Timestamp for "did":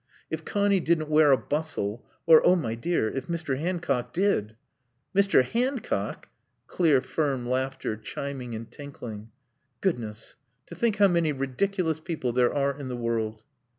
4.13-4.55